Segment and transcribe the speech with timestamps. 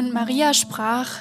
[0.00, 1.20] Und Maria sprach,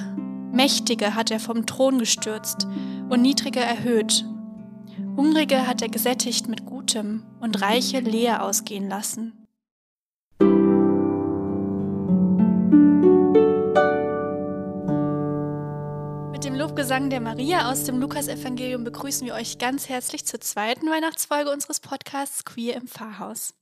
[0.54, 2.66] Mächtige hat er vom Thron gestürzt
[3.10, 4.24] und Niedrige erhöht.
[5.18, 9.46] Hungrige hat er gesättigt mit Gutem und Reiche leer ausgehen lassen.
[16.32, 20.90] Mit dem Lobgesang der Maria aus dem Lukasevangelium begrüßen wir euch ganz herzlich zur zweiten
[20.90, 23.54] Weihnachtsfolge unseres Podcasts Queer im Pfarrhaus.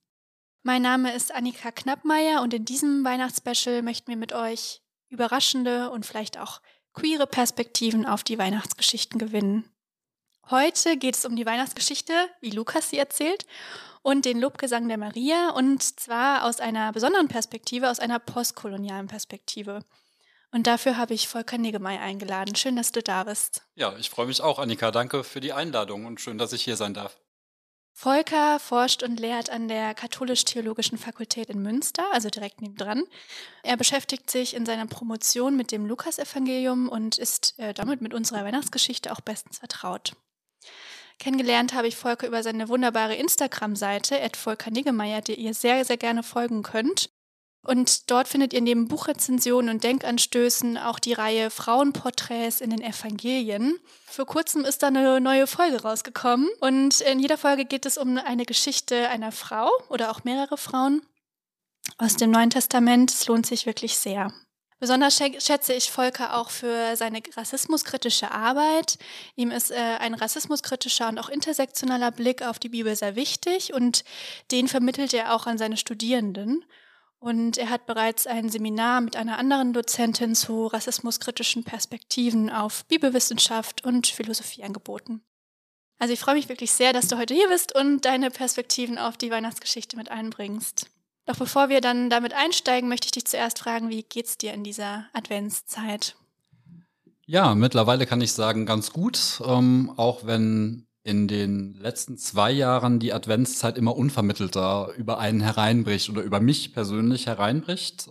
[0.62, 6.06] Mein Name ist Annika Knappmeier und in diesem Weihnachtsspecial möchten wir mit euch überraschende und
[6.06, 6.62] vielleicht auch
[6.94, 9.70] queere Perspektiven auf die Weihnachtsgeschichten gewinnen.
[10.50, 13.46] Heute geht es um die Weihnachtsgeschichte, wie Lukas sie erzählt,
[14.02, 19.84] und den Lobgesang der Maria, und zwar aus einer besonderen Perspektive, aus einer postkolonialen Perspektive.
[20.52, 22.56] Und dafür habe ich Volker Niggemey eingeladen.
[22.56, 23.64] Schön, dass du da bist.
[23.76, 24.92] Ja, ich freue mich auch, Annika.
[24.92, 27.20] Danke für die Einladung und schön, dass ich hier sein darf.
[28.00, 33.06] Volker forscht und lehrt an der Katholisch-Theologischen Fakultät in Münster, also direkt nebendran.
[33.64, 38.46] Er beschäftigt sich in seiner Promotion mit dem Lukasevangelium und ist äh, damit mit unserer
[38.46, 40.14] Weihnachtsgeschichte auch bestens vertraut.
[41.18, 46.22] Kennengelernt habe ich Volker über seine wunderbare Instagram-Seite, Volker Niggemeier, der ihr sehr, sehr gerne
[46.22, 47.10] folgen könnt.
[47.68, 53.78] Und dort findet ihr neben Buchrezensionen und Denkanstößen auch die Reihe Frauenporträts in den Evangelien.
[54.06, 58.18] Vor kurzem ist da eine neue Folge rausgekommen und in jeder Folge geht es um
[58.18, 61.02] eine Geschichte einer Frau oder auch mehrere Frauen
[61.98, 63.12] aus dem Neuen Testament.
[63.12, 64.32] Es lohnt sich wirklich sehr.
[64.80, 68.98] Besonders schätze ich Volker auch für seine rassismuskritische Arbeit.
[69.36, 74.06] Ihm ist äh, ein rassismuskritischer und auch intersektionaler Blick auf die Bibel sehr wichtig und
[74.52, 76.64] den vermittelt er auch an seine Studierenden.
[77.20, 83.84] Und er hat bereits ein Seminar mit einer anderen Dozentin zu rassismuskritischen Perspektiven auf Bibelwissenschaft
[83.84, 85.22] und Philosophie angeboten.
[86.00, 89.18] Also ich freue mich wirklich sehr, dass du heute hier bist und deine Perspektiven auf
[89.18, 90.92] die Weihnachtsgeschichte mit einbringst.
[91.26, 94.64] Doch bevor wir dann damit einsteigen, möchte ich dich zuerst fragen, wie geht's dir in
[94.64, 96.16] dieser Adventszeit?
[97.26, 103.00] Ja, mittlerweile kann ich sagen, ganz gut, ähm, auch wenn in den letzten zwei Jahren
[103.00, 108.10] die Adventszeit immer unvermittelter über einen hereinbricht oder über mich persönlich hereinbricht.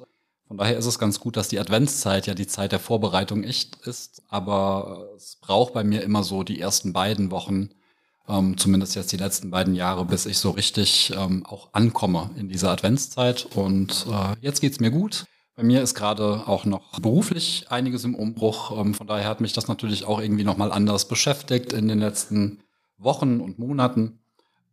[0.49, 3.77] Von daher ist es ganz gut, dass die Adventszeit ja die Zeit der Vorbereitung echt
[3.87, 7.69] ist, aber es braucht bei mir immer so die ersten beiden Wochen,
[8.29, 12.49] ähm, zumindest jetzt die letzten beiden Jahre, bis ich so richtig ähm, auch ankomme in
[12.49, 13.47] dieser Adventszeit.
[13.55, 15.27] Und äh, jetzt geht's mir gut.
[15.55, 18.79] Bei mir ist gerade auch noch beruflich einiges im Umbruch.
[18.79, 22.63] Ähm, von daher hat mich das natürlich auch irgendwie nochmal anders beschäftigt in den letzten
[22.99, 24.19] Wochen und Monaten.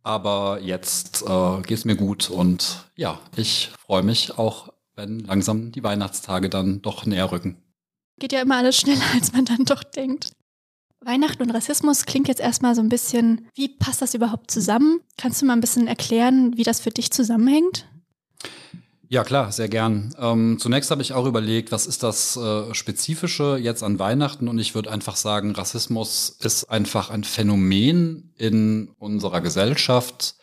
[0.02, 5.72] Aber jetzt äh, geht es mir gut und ja, ich freue mich auch, wenn langsam
[5.72, 7.56] die Weihnachtstage dann doch näher rücken.
[8.18, 10.30] Geht ja immer alles schneller, als man dann doch denkt.
[11.00, 15.00] Weihnachten und Rassismus klingt jetzt erstmal so ein bisschen, wie passt das überhaupt zusammen?
[15.18, 17.86] Kannst du mal ein bisschen erklären, wie das für dich zusammenhängt?
[19.14, 20.12] Ja, klar, sehr gern.
[20.18, 24.48] Ähm, zunächst habe ich auch überlegt, was ist das äh, Spezifische jetzt an Weihnachten?
[24.48, 30.34] Und ich würde einfach sagen, Rassismus ist einfach ein Phänomen in unserer Gesellschaft,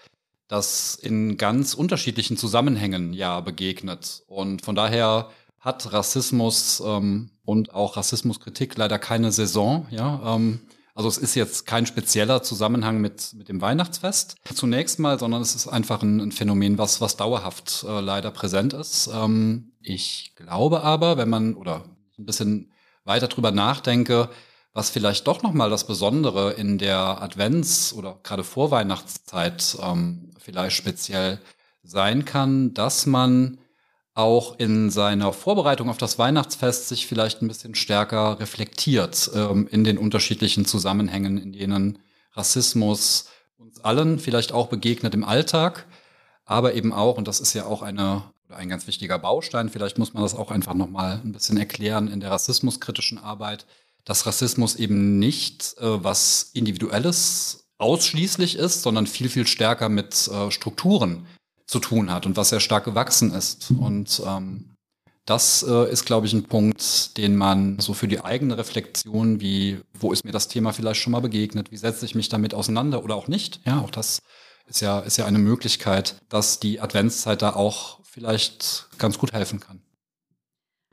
[0.47, 4.23] das in ganz unterschiedlichen Zusammenhängen ja begegnet.
[4.27, 9.85] Und von daher hat Rassismus ähm, und auch Rassismuskritik leider keine Saison.
[9.91, 10.61] Ja, ähm,
[10.93, 15.55] also es ist jetzt kein spezieller Zusammenhang mit, mit dem Weihnachtsfest zunächst mal, sondern es
[15.55, 19.09] ist einfach ein, ein Phänomen, was, was dauerhaft äh, leider präsent ist.
[19.13, 21.85] Ähm, ich glaube aber, wenn man oder
[22.17, 22.71] ein bisschen
[23.03, 24.29] weiter drüber nachdenke,
[24.73, 31.39] was vielleicht doch nochmal das Besondere in der Advents- oder gerade Vorweihnachtszeit ähm, vielleicht speziell
[31.83, 33.59] sein kann, dass man
[34.13, 39.83] auch in seiner Vorbereitung auf das Weihnachtsfest sich vielleicht ein bisschen stärker reflektiert ähm, in
[39.83, 41.99] den unterschiedlichen Zusammenhängen, in denen
[42.33, 43.27] Rassismus
[43.57, 45.87] uns allen vielleicht auch begegnet im Alltag,
[46.45, 50.13] aber eben auch, und das ist ja auch eine, ein ganz wichtiger Baustein, vielleicht muss
[50.13, 53.65] man das auch einfach nochmal ein bisschen erklären in der rassismuskritischen Arbeit,
[54.03, 60.51] dass Rassismus eben nicht äh, was Individuelles ausschließlich ist, sondern viel, viel stärker mit äh,
[60.51, 61.25] Strukturen
[61.71, 63.71] zu tun hat und was sehr stark gewachsen ist.
[63.71, 64.71] Und ähm,
[65.25, 69.79] das äh, ist, glaube ich, ein Punkt, den man so für die eigene Reflexion, wie,
[69.93, 73.03] wo ist mir das Thema vielleicht schon mal begegnet, wie setze ich mich damit auseinander
[73.03, 74.21] oder auch nicht, ja, auch das
[74.65, 79.61] ist ja, ist ja eine Möglichkeit, dass die Adventszeit da auch vielleicht ganz gut helfen
[79.61, 79.81] kann.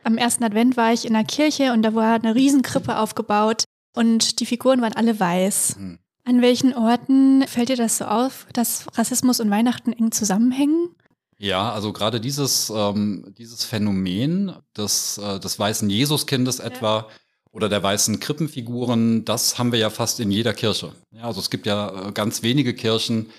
[0.05, 3.64] Am ersten Advent war ich in der Kirche und da war eine Riesenkrippe aufgebaut
[3.97, 5.75] und die Figuren waren alle weiß.
[5.76, 5.99] Hm.
[6.29, 10.91] An welchen Orten fällt dir das so auf, dass Rassismus und Weihnachten eng zusammenhängen?
[11.39, 16.65] Ja, also gerade dieses, ähm, dieses Phänomen des, äh, des weißen Jesuskindes ja.
[16.65, 17.09] etwa
[17.51, 20.93] oder der weißen Krippenfiguren, das haben wir ja fast in jeder Kirche.
[21.13, 23.31] Ja, also es gibt ja äh, ganz wenige Kirchen,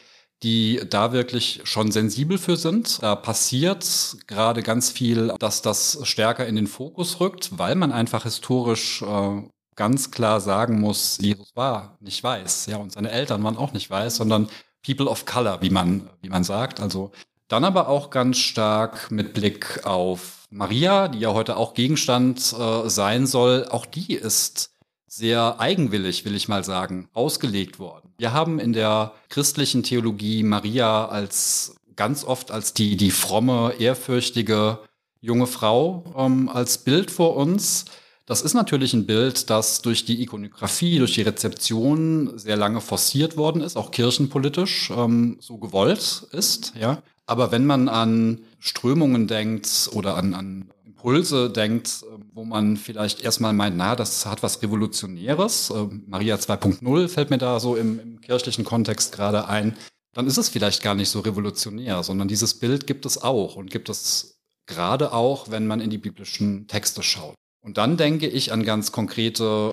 [0.42, 3.04] die da wirklich schon sensibel für sind.
[3.04, 8.24] Da passiert gerade ganz viel, dass das stärker in den Fokus rückt, weil man einfach
[8.24, 9.44] historisch äh,
[9.80, 13.90] ganz klar sagen muss, Jesus war nicht weiß, ja, und seine Eltern waren auch nicht
[13.90, 14.50] weiß, sondern
[14.86, 16.82] People of Color, wie man, wie man sagt.
[16.82, 17.14] Also
[17.48, 22.90] dann aber auch ganz stark mit Blick auf Maria, die ja heute auch Gegenstand äh,
[22.90, 23.70] sein soll.
[23.70, 24.72] Auch die ist
[25.08, 28.14] sehr eigenwillig, will ich mal sagen, ausgelegt worden.
[28.18, 34.80] Wir haben in der christlichen Theologie Maria als ganz oft als die, die fromme, ehrfürchtige
[35.22, 37.86] junge Frau ähm, als Bild vor uns.
[38.30, 43.38] Das ist natürlich ein Bild, das durch die Ikonografie, durch die Rezeption sehr lange forciert
[43.38, 46.74] worden ist, auch kirchenpolitisch ähm, so gewollt ist.
[46.80, 47.02] Ja.
[47.26, 53.22] Aber wenn man an Strömungen denkt oder an, an Impulse denkt, äh, wo man vielleicht
[53.22, 55.72] erstmal meint, na, das hat was Revolutionäres.
[55.72, 59.76] Äh, Maria 2.0 fällt mir da so im, im kirchlichen Kontext gerade ein.
[60.14, 63.72] Dann ist es vielleicht gar nicht so revolutionär, sondern dieses Bild gibt es auch und
[63.72, 67.34] gibt es gerade auch, wenn man in die biblischen Texte schaut.
[67.62, 69.72] Und dann denke ich an ganz konkrete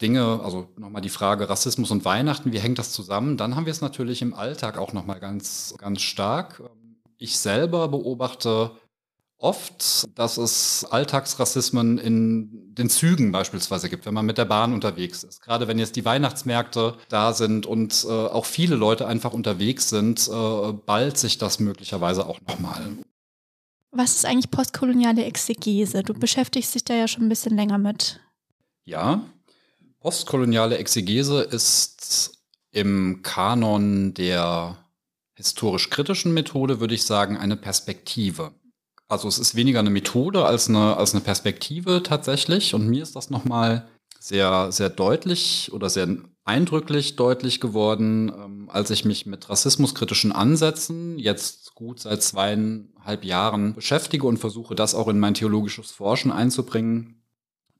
[0.00, 3.36] Dinge, also nochmal die Frage Rassismus und Weihnachten, wie hängt das zusammen?
[3.36, 6.62] Dann haben wir es natürlich im Alltag auch nochmal ganz, ganz stark.
[7.16, 8.72] Ich selber beobachte
[9.38, 15.22] oft, dass es Alltagsrassismen in den Zügen beispielsweise gibt, wenn man mit der Bahn unterwegs
[15.22, 15.42] ist.
[15.42, 20.28] Gerade wenn jetzt die Weihnachtsmärkte da sind und äh, auch viele Leute einfach unterwegs sind,
[20.28, 22.96] äh, ballt sich das möglicherweise auch nochmal.
[23.96, 26.02] Was ist eigentlich postkoloniale Exegese?
[26.02, 28.18] Du beschäftigst dich da ja schon ein bisschen länger mit.
[28.84, 29.24] Ja,
[30.00, 32.32] postkoloniale Exegese ist
[32.72, 34.78] im Kanon der
[35.36, 38.52] historisch-kritischen Methode, würde ich sagen, eine Perspektive.
[39.06, 42.74] Also es ist weniger eine Methode als eine, als eine Perspektive tatsächlich.
[42.74, 43.88] Und mir ist das nochmal
[44.18, 46.08] sehr, sehr deutlich oder sehr
[46.44, 53.74] eindrücklich deutlich geworden, ähm, als ich mich mit rassismuskritischen Ansätzen jetzt gut seit zweieinhalb Jahren
[53.74, 57.22] beschäftige und versuche, das auch in mein theologisches Forschen einzubringen,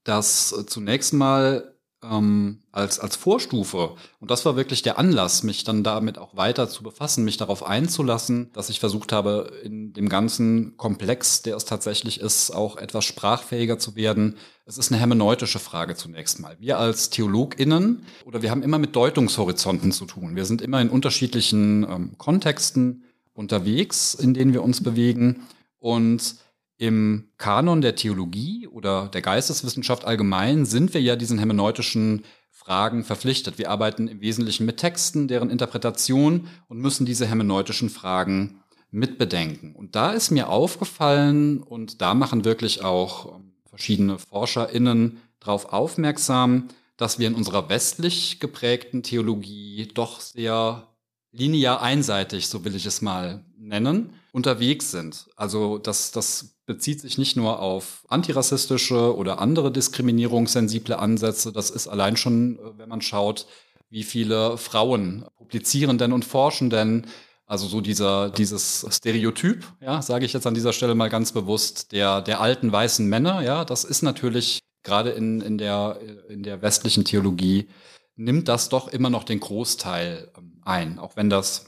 [0.02, 1.74] dass äh, zunächst mal
[2.10, 3.94] ähm, als, als Vorstufe.
[4.20, 7.64] Und das war wirklich der Anlass, mich dann damit auch weiter zu befassen, mich darauf
[7.64, 13.04] einzulassen, dass ich versucht habe, in dem ganzen Komplex, der es tatsächlich ist, auch etwas
[13.04, 14.36] sprachfähiger zu werden.
[14.66, 16.56] Es ist eine hermeneutische Frage zunächst mal.
[16.58, 20.36] Wir als TheologInnen oder wir haben immer mit Deutungshorizonten zu tun.
[20.36, 23.04] Wir sind immer in unterschiedlichen ähm, Kontexten
[23.34, 25.42] unterwegs, in denen wir uns bewegen.
[25.78, 26.36] Und
[26.78, 33.58] im Kanon der Theologie oder der Geisteswissenschaft allgemein sind wir ja diesen hermeneutischen Fragen verpflichtet.
[33.58, 39.74] Wir arbeiten im Wesentlichen mit Texten, deren Interpretation und müssen diese hermeneutischen Fragen mitbedenken.
[39.74, 46.68] Und da ist mir aufgefallen, und da machen wirklich auch ähm, verschiedene ForscherInnen darauf aufmerksam,
[46.96, 50.86] dass wir in unserer westlich geprägten Theologie doch sehr
[51.34, 55.26] linear einseitig, so will ich es mal nennen, unterwegs sind.
[55.36, 61.52] Also das, das bezieht sich nicht nur auf antirassistische oder andere diskriminierungssensible Ansätze.
[61.52, 63.46] Das ist allein schon, äh, wenn man schaut,
[63.90, 67.06] wie viele Frauen publizieren denn und forschen denn.
[67.46, 71.92] Also so dieser, dieses Stereotyp, ja, sage ich jetzt an dieser Stelle mal ganz bewusst,
[71.92, 75.98] der, der alten weißen Männer, ja, das ist natürlich gerade in, in, der,
[76.30, 77.68] in der westlichen Theologie,
[78.16, 81.66] nimmt das doch immer noch den Großteil ähm, ein, auch wenn das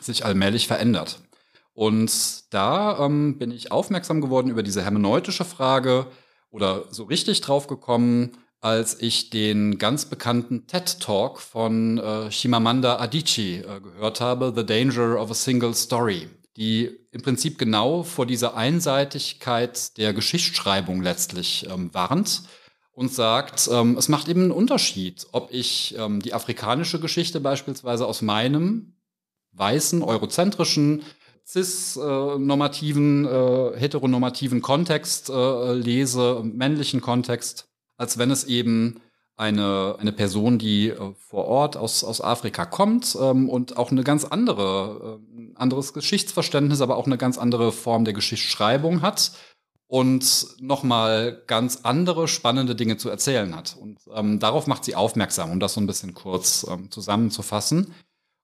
[0.00, 1.20] sich allmählich verändert.
[1.74, 6.06] Und da ähm, bin ich aufmerksam geworden über diese hermeneutische Frage
[6.50, 12.98] oder so richtig drauf gekommen, als ich den ganz bekannten TED Talk von äh, Shimamanda
[12.98, 18.26] Adichie äh, gehört habe, The Danger of a Single Story, die im Prinzip genau vor
[18.26, 22.42] dieser Einseitigkeit der Geschichtsschreibung letztlich ähm, warnt
[22.98, 28.04] und sagt, ähm, es macht eben einen Unterschied, ob ich ähm, die afrikanische Geschichte beispielsweise
[28.04, 28.94] aus meinem
[29.52, 31.04] weißen, eurozentrischen
[31.46, 39.00] cis-normativen, äh, heteronormativen Kontext äh, lese, männlichen Kontext, als wenn es eben
[39.36, 44.02] eine, eine Person, die äh, vor Ort aus, aus Afrika kommt ähm, und auch eine
[44.02, 49.30] ganz andere, äh, anderes Geschichtsverständnis, aber auch eine ganz andere Form der Geschichtsschreibung hat
[49.88, 53.76] und nochmal ganz andere spannende Dinge zu erzählen hat.
[53.80, 57.94] Und ähm, darauf macht sie aufmerksam, um das so ein bisschen kurz ähm, zusammenzufassen.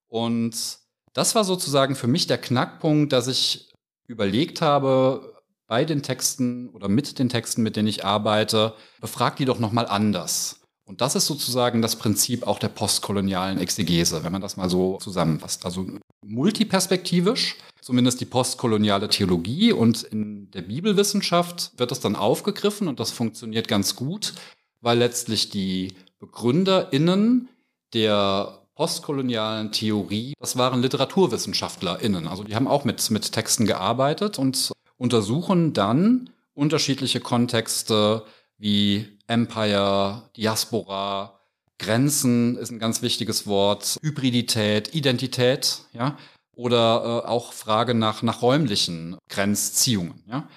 [0.09, 0.79] Und
[1.13, 3.71] das war sozusagen für mich der Knackpunkt, dass ich
[4.07, 5.35] überlegt habe,
[5.67, 9.87] bei den Texten oder mit den Texten, mit denen ich arbeite, befrag die doch nochmal
[9.87, 10.61] anders.
[10.87, 14.99] Und das ist sozusagen das Prinzip auch der postkolonialen Exegese, wenn man das mal so
[14.99, 15.65] zusammenfasst.
[15.65, 15.87] Also
[16.23, 23.11] multiperspektivisch, zumindest die postkoloniale Theologie und in der Bibelwissenschaft wird das dann aufgegriffen und das
[23.13, 24.35] funktioniert ganz gut,
[24.83, 27.49] weil letztlich die BegründerInnen
[27.95, 32.27] der postkolonialen Theorie, das waren LiteraturwissenschaftlerInnen.
[32.27, 38.25] Also die haben auch mit, mit Texten gearbeitet und untersuchen dann unterschiedliche Kontexte
[38.59, 41.41] wie Empire, Diaspora,
[41.79, 46.17] Grenzen ist ein ganz wichtiges Wort, Hybridität, Identität, ja,
[46.55, 50.49] oder äh, auch Frage nach, nach räumlichen Grenzziehungen, ja.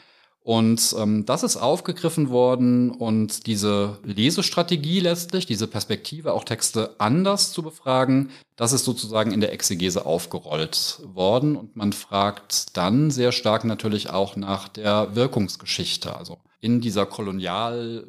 [0.48, 7.52] Und ähm, das ist aufgegriffen worden und diese Lesestrategie letztlich, diese Perspektive, auch Texte anders
[7.52, 11.58] zu befragen, das ist sozusagen in der Exegese aufgerollt worden.
[11.58, 16.16] Und man fragt dann sehr stark natürlich auch nach der Wirkungsgeschichte.
[16.16, 18.08] Also in dieser kolonial,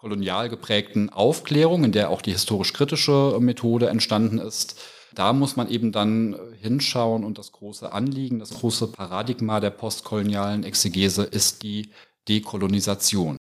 [0.00, 4.80] kolonial geprägten Aufklärung, in der auch die historisch-kritische Methode entstanden ist,
[5.14, 9.70] da muss man eben dann äh, hinschauen und das große Anliegen, das große Paradigma der
[9.70, 11.90] postkolonialen Exegese ist die
[12.28, 13.36] Dekolonisation.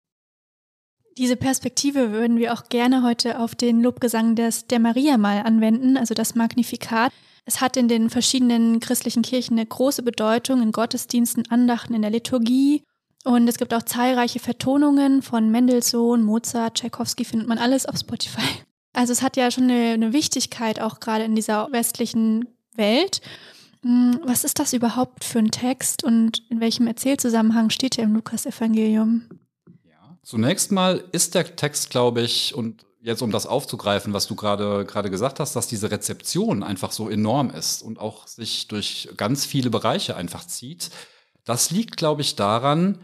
[1.17, 5.97] Diese Perspektive würden wir auch gerne heute auf den Lobgesang des, der Maria mal anwenden,
[5.97, 7.13] also das Magnifikat.
[7.45, 12.11] Es hat in den verschiedenen christlichen Kirchen eine große Bedeutung in Gottesdiensten, Andachten, in der
[12.11, 12.83] Liturgie.
[13.25, 18.43] Und es gibt auch zahlreiche Vertonungen von Mendelssohn, Mozart, Tchaikovsky, findet man alles auf Spotify.
[18.93, 23.23] Also es hat ja schon eine, eine Wichtigkeit auch gerade in dieser westlichen Welt.
[23.83, 28.15] Hm, was ist das überhaupt für ein Text und in welchem Erzählzusammenhang steht er im
[28.15, 29.25] Lukas-Evangelium?
[29.85, 30.19] Ja.
[30.23, 34.85] Zunächst mal ist der Text, glaube ich, und jetzt um das aufzugreifen, was du gerade
[34.87, 39.45] gerade gesagt hast, dass diese Rezeption einfach so enorm ist und auch sich durch ganz
[39.45, 40.91] viele Bereiche einfach zieht.
[41.45, 42.99] Das liegt, glaube ich, daran,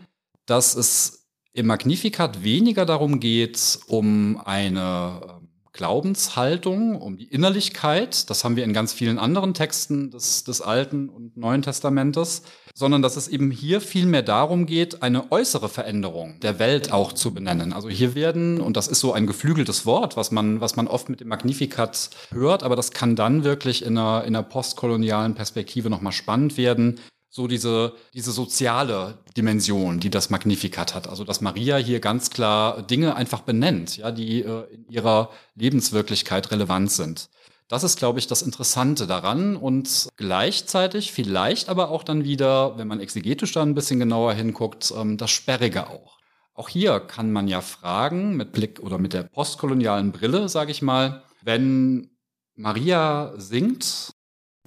[0.50, 5.40] dass es im Magnificat weniger darum geht, um eine
[5.72, 8.28] Glaubenshaltung, um die Innerlichkeit.
[8.28, 12.42] Das haben wir in ganz vielen anderen Texten des, des Alten und Neuen Testamentes,
[12.74, 17.12] sondern dass es eben hier viel mehr darum geht, eine äußere Veränderung der Welt auch
[17.12, 17.72] zu benennen.
[17.72, 21.08] Also hier werden, und das ist so ein geflügeltes Wort, was man, was man oft
[21.08, 25.88] mit dem Magnificat hört, aber das kann dann wirklich in einer, in einer postkolonialen Perspektive
[25.88, 26.98] nochmal spannend werden,
[27.30, 31.08] so diese, diese soziale Dimension, die das Magnificat hat.
[31.08, 36.50] Also dass Maria hier ganz klar Dinge einfach benennt, ja, die äh, in ihrer Lebenswirklichkeit
[36.50, 37.30] relevant sind.
[37.68, 42.88] Das ist, glaube ich, das Interessante daran und gleichzeitig vielleicht aber auch dann wieder, wenn
[42.88, 46.18] man exegetisch da ein bisschen genauer hinguckt, ähm, das Sperrige auch.
[46.52, 50.82] Auch hier kann man ja fragen, mit Blick oder mit der postkolonialen Brille, sage ich
[50.82, 52.10] mal, wenn
[52.56, 54.14] Maria singt,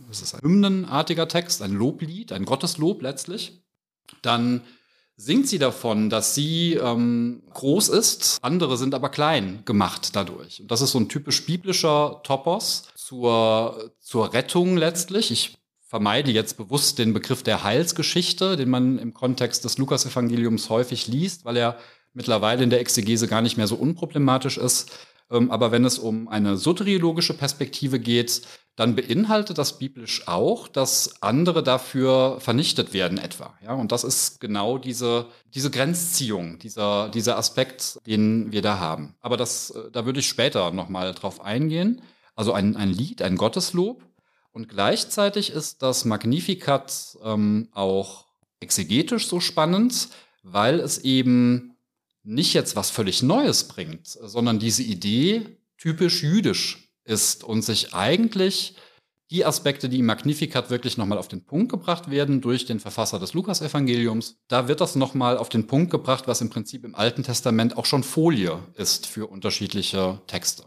[0.07, 3.63] das ist ein hymnenartiger Text, ein Loblied, ein Gotteslob letztlich,
[4.21, 4.61] dann
[5.15, 10.61] singt sie davon, dass sie ähm, groß ist, andere sind aber klein gemacht dadurch.
[10.61, 15.31] Und das ist so ein typisch biblischer Topos zur, zur Rettung letztlich.
[15.31, 21.07] Ich vermeide jetzt bewusst den Begriff der Heilsgeschichte, den man im Kontext des Lukasevangeliums häufig
[21.07, 21.77] liest, weil er
[22.13, 24.91] mittlerweile in der Exegese gar nicht mehr so unproblematisch ist.
[25.31, 28.41] Ähm, aber wenn es um eine soteriologische Perspektive geht,
[28.75, 33.53] dann beinhaltet das biblisch auch, dass andere dafür vernichtet werden etwa.
[33.63, 39.15] Ja, und das ist genau diese, diese Grenzziehung, dieser, dieser Aspekt, den wir da haben.
[39.21, 42.01] Aber das, äh, da würde ich später nochmal drauf eingehen.
[42.35, 44.03] Also ein, ein Lied, ein Gotteslob.
[44.51, 48.25] Und gleichzeitig ist das Magnificat ähm, auch
[48.59, 50.09] exegetisch so spannend,
[50.41, 51.72] weil es eben
[52.23, 55.45] nicht jetzt was völlig Neues bringt, sondern diese Idee
[55.77, 58.75] typisch jüdisch ist und sich eigentlich
[59.29, 63.19] die Aspekte, die im Magnificat wirklich nochmal auf den Punkt gebracht werden durch den Verfasser
[63.19, 67.23] des Lukas-Evangeliums, da wird das nochmal auf den Punkt gebracht, was im Prinzip im Alten
[67.23, 70.65] Testament auch schon Folie ist für unterschiedliche Texte.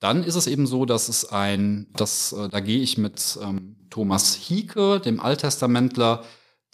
[0.00, 3.76] Dann ist es eben so, dass es ein, das, äh, da gehe ich mit ähm,
[3.90, 6.24] Thomas Hieke, dem Alttestamentler,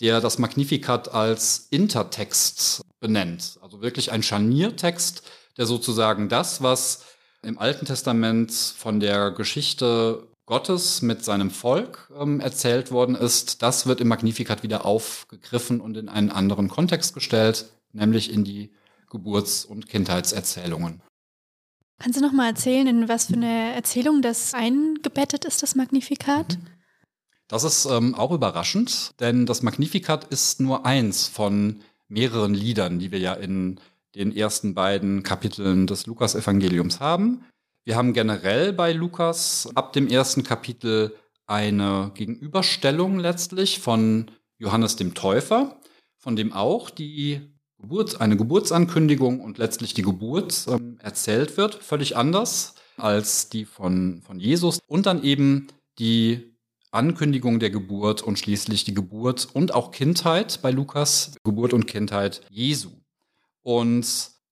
[0.00, 3.58] der das Magnificat als Intertext benennt.
[3.62, 5.22] Also wirklich ein Scharniertext,
[5.56, 7.04] der sozusagen das, was
[7.42, 13.86] im Alten Testament von der Geschichte Gottes mit seinem Volk ähm, erzählt worden ist, das
[13.86, 18.72] wird im Magnificat wieder aufgegriffen und in einen anderen Kontext gestellt, nämlich in die
[19.10, 21.00] Geburts- und Kindheitserzählungen.
[21.98, 26.58] Kannst du noch mal erzählen, in was für eine Erzählung das eingebettet ist, das Magnifikat?
[26.58, 26.66] Mhm.
[27.48, 33.10] Das ist ähm, auch überraschend, denn das Magnificat ist nur eins von mehreren Liedern, die
[33.10, 33.80] wir ja in
[34.14, 37.44] den ersten beiden Kapiteln des Lukas-Evangeliums haben.
[37.84, 41.14] Wir haben generell bei Lukas ab dem ersten Kapitel
[41.46, 45.78] eine Gegenüberstellung letztlich von Johannes dem Täufer,
[46.16, 47.42] von dem auch die
[47.78, 54.22] Geburt, eine Geburtsankündigung und letztlich die Geburt ähm, erzählt wird, völlig anders als die von,
[54.22, 54.78] von Jesus.
[54.86, 55.66] Und dann eben
[55.98, 56.53] die
[56.94, 62.42] Ankündigung der Geburt und schließlich die Geburt und auch Kindheit bei Lukas, Geburt und Kindheit
[62.50, 62.90] Jesu.
[63.62, 64.06] Und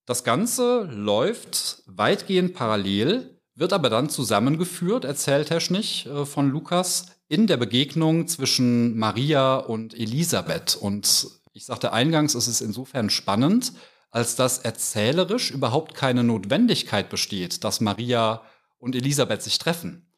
[0.06, 7.56] das Ganze läuft weitgehend parallel wird aber dann zusammengeführt, erzähltechnisch äh, von Lukas, in der
[7.56, 10.76] Begegnung zwischen Maria und Elisabeth.
[10.76, 13.72] Und ich sagte eingangs, es ist insofern spannend,
[14.10, 18.42] als dass erzählerisch überhaupt keine Notwendigkeit besteht, dass Maria
[18.78, 20.11] und Elisabeth sich treffen.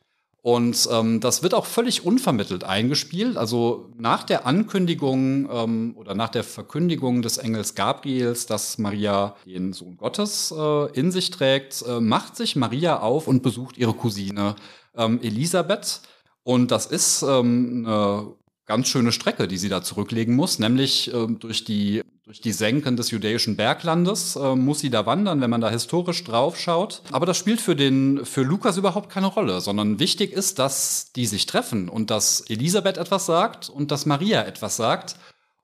[0.44, 3.38] Und ähm, das wird auch völlig unvermittelt eingespielt.
[3.38, 9.72] Also nach der Ankündigung ähm, oder nach der Verkündigung des Engels Gabriels, dass Maria den
[9.72, 14.54] Sohn Gottes äh, in sich trägt, äh, macht sich Maria auf und besucht ihre Cousine
[14.94, 16.02] ähm, Elisabeth.
[16.42, 18.26] Und das ist ähm, eine
[18.66, 22.96] ganz schöne Strecke, die sie da zurücklegen muss, nämlich äh, durch die durch die Senken
[22.96, 27.02] des judäischen Berglandes äh, muss sie da wandern, wenn man da historisch drauf schaut.
[27.12, 31.26] Aber das spielt für den für Lukas überhaupt keine Rolle, sondern wichtig ist, dass die
[31.26, 35.16] sich treffen und dass Elisabeth etwas sagt und dass Maria etwas sagt.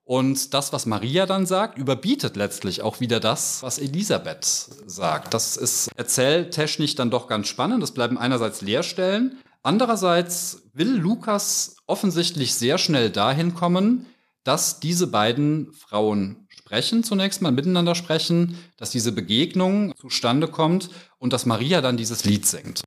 [0.04, 5.32] Und das, was Maria dann sagt, überbietet letztlich auch wieder das, was Elisabeth sagt.
[5.32, 7.82] Das ist erzähltechnisch dann doch ganz spannend.
[7.82, 14.06] Es bleiben einerseits Leerstellen, Andererseits will Lukas offensichtlich sehr schnell dahin kommen,
[14.42, 20.88] dass diese beiden Frauen sprechen, zunächst mal miteinander sprechen, dass diese Begegnung zustande kommt
[21.18, 22.82] und dass Maria dann dieses Lied singt.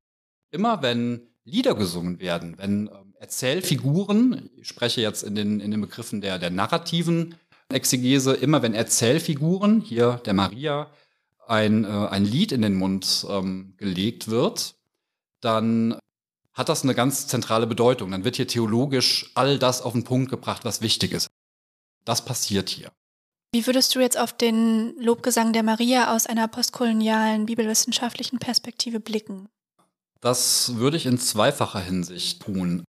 [0.51, 5.81] Immer wenn Lieder gesungen werden, wenn ähm, Erzählfiguren, ich spreche jetzt in den, in den
[5.81, 7.35] Begriffen der, der narrativen
[7.69, 10.89] Exegese, immer wenn Erzählfiguren, hier der Maria,
[11.47, 14.75] ein, äh, ein Lied in den Mund ähm, gelegt wird,
[15.41, 15.97] dann
[16.53, 18.11] hat das eine ganz zentrale Bedeutung.
[18.11, 21.27] Dann wird hier theologisch all das auf den Punkt gebracht, was wichtig ist.
[22.05, 22.91] Das passiert hier.
[23.53, 29.47] Wie würdest du jetzt auf den Lobgesang der Maria aus einer postkolonialen bibelwissenschaftlichen Perspektive blicken?
[30.21, 32.83] Das würde ich in zweifacher Hinsicht tun.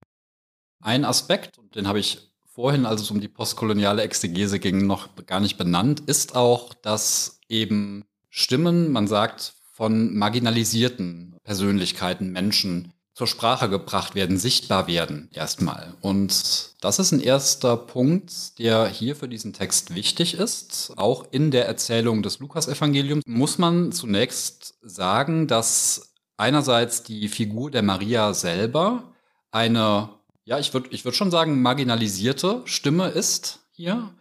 [0.81, 5.09] Ein Aspekt, und den habe ich vorhin, als es um die postkoloniale Exegese ging, noch
[5.27, 13.29] gar nicht benannt, ist auch, dass eben Stimmen, man sagt, von marginalisierten Persönlichkeiten, Menschen zur
[13.29, 15.95] Sprache gebracht werden, sichtbar werden erstmal.
[16.01, 20.93] Und das ist ein erster Punkt, der hier für diesen Text wichtig ist.
[20.97, 27.83] Auch in der Erzählung des Lukasevangeliums muss man zunächst sagen, dass einerseits die Figur der
[27.83, 29.13] Maria selber
[29.53, 30.09] eine,
[30.43, 34.13] ja, ich würde ich würd schon sagen, marginalisierte Stimme ist hier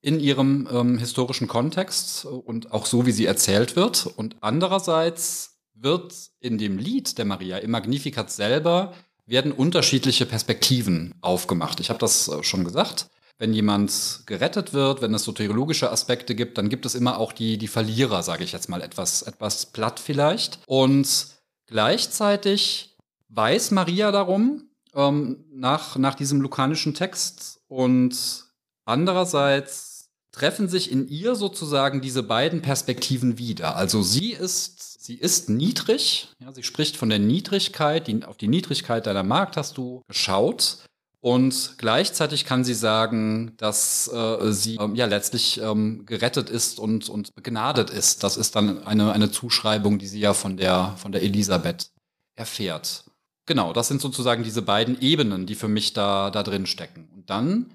[0.00, 4.06] in ihrem ähm, historischen Kontext und auch so, wie sie erzählt wird.
[4.06, 8.94] Und andererseits wird in dem Lied der Maria, im Magnificat selber,
[9.26, 11.80] werden unterschiedliche Perspektiven aufgemacht.
[11.80, 13.08] Ich habe das äh, schon gesagt.
[13.38, 17.56] Wenn jemand gerettet wird, wenn es soteriologische Aspekte gibt, dann gibt es immer auch die,
[17.56, 20.58] die Verlierer, sage ich jetzt mal etwas, etwas platt vielleicht.
[20.66, 21.28] Und
[21.66, 24.64] gleichzeitig weiß Maria darum,
[24.94, 27.62] ähm, nach, nach diesem lukanischen Text.
[27.68, 28.44] Und
[28.84, 33.76] andererseits treffen sich in ihr sozusagen diese beiden Perspektiven wieder.
[33.76, 36.28] Also sie ist Sie ist niedrig.
[36.40, 38.06] Ja, sie spricht von der Niedrigkeit.
[38.06, 40.80] Die, auf die Niedrigkeit deiner Markt hast du geschaut.
[41.20, 47.08] Und gleichzeitig kann sie sagen, dass äh, sie ähm, ja letztlich ähm, gerettet ist und,
[47.08, 48.22] und begnadet ist.
[48.24, 51.90] Das ist dann eine, eine Zuschreibung, die sie ja von der, von der Elisabeth
[52.34, 53.04] erfährt.
[53.46, 57.08] Genau, das sind sozusagen diese beiden Ebenen, die für mich da, da drin stecken.
[57.14, 57.74] Und dann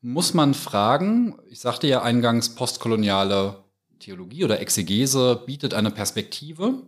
[0.00, 3.63] muss man fragen, ich sagte ja eingangs postkoloniale
[4.04, 6.82] Theologie oder Exegese bietet eine Perspektive.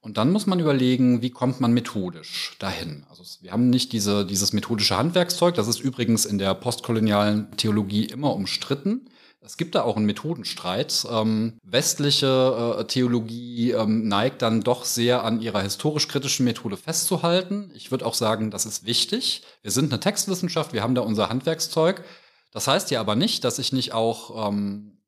[0.00, 3.04] Und dann muss man überlegen, wie kommt man methodisch dahin.
[3.10, 8.06] Also wir haben nicht diese, dieses methodische Handwerkszeug, das ist übrigens in der postkolonialen Theologie
[8.06, 9.10] immer umstritten.
[9.42, 11.06] Es gibt da auch einen Methodenstreit.
[11.10, 17.70] Ähm, westliche äh, Theologie ähm, neigt dann doch sehr an ihrer historisch-kritischen Methode festzuhalten.
[17.74, 19.42] Ich würde auch sagen, das ist wichtig.
[19.62, 22.04] Wir sind eine Textwissenschaft, wir haben da unser Handwerkszeug.
[22.52, 24.99] Das heißt ja aber nicht, dass ich nicht auch ähm,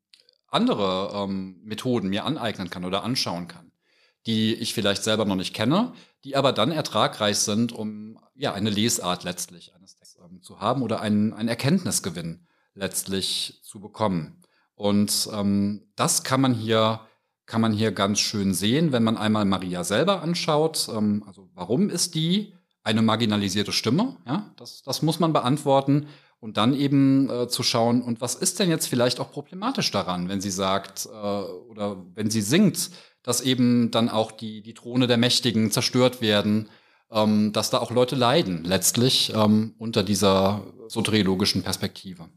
[0.53, 3.71] andere ähm, Methoden mir aneignen kann oder anschauen kann,
[4.25, 8.69] die ich vielleicht selber noch nicht kenne, die aber dann ertragreich sind, um ja eine
[8.69, 14.41] Lesart letztlich eines Textes ähm, zu haben oder einen, einen Erkenntnisgewinn letztlich zu bekommen.
[14.75, 17.01] Und ähm, das kann man hier
[17.45, 20.87] kann man hier ganz schön sehen, wenn man einmal Maria selber anschaut.
[20.89, 24.17] Ähm, also warum ist die eine marginalisierte Stimme?
[24.25, 26.07] Ja, das, das muss man beantworten.
[26.43, 30.27] Und dann eben äh, zu schauen, und was ist denn jetzt vielleicht auch problematisch daran,
[30.27, 32.91] wenn sie sagt äh, oder wenn sie singt,
[33.23, 36.69] dass eben dann auch die, die Throne der Mächtigen zerstört werden,
[37.09, 42.27] ähm, dass da auch Leute leiden, letztlich ähm, unter dieser soteriologischen Perspektive.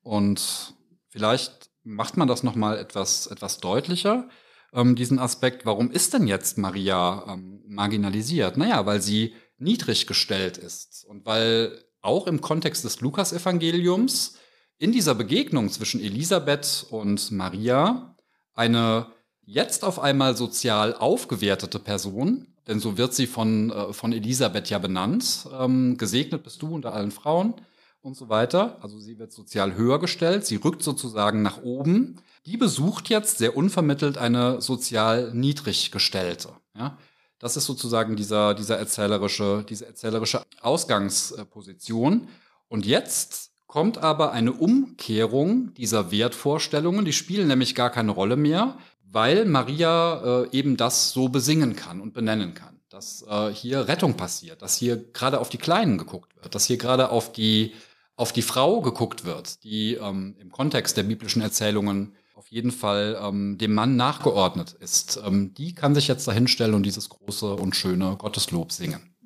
[0.00, 0.76] Und
[1.08, 4.28] vielleicht macht man das nochmal etwas, etwas deutlicher,
[4.72, 8.58] ähm, diesen Aspekt, warum ist denn jetzt Maria ähm, marginalisiert?
[8.58, 14.38] Naja, weil sie niedrig gestellt ist und weil auch im Kontext des Lukasevangeliums
[14.78, 18.14] in dieser Begegnung zwischen Elisabeth und Maria
[18.54, 19.08] eine
[19.42, 24.78] jetzt auf einmal sozial aufgewertete Person, denn so wird sie von, äh, von Elisabeth ja
[24.78, 27.54] benannt, ähm, gesegnet bist du unter allen Frauen
[28.00, 28.78] und so weiter.
[28.82, 32.20] Also sie wird sozial höher gestellt, sie rückt sozusagen nach oben.
[32.44, 36.50] Die besucht jetzt sehr unvermittelt eine sozial niedrig gestellte.
[36.76, 36.98] Ja?
[37.38, 42.28] Das ist sozusagen dieser, dieser erzählerische, diese erzählerische Ausgangsposition.
[42.68, 47.04] Und jetzt kommt aber eine Umkehrung dieser Wertvorstellungen.
[47.04, 52.00] Die spielen nämlich gar keine Rolle mehr, weil Maria äh, eben das so besingen kann
[52.00, 52.80] und benennen kann.
[52.88, 56.78] Dass äh, hier Rettung passiert, dass hier gerade auf die Kleinen geguckt wird, dass hier
[56.78, 57.74] gerade auf die,
[58.14, 63.18] auf die Frau geguckt wird, die ähm, im Kontext der biblischen Erzählungen auf jeden Fall
[63.20, 65.18] ähm, dem Mann nachgeordnet ist.
[65.24, 69.16] Ähm, die kann sich jetzt dahinstellen und dieses große und schöne Gotteslob singen.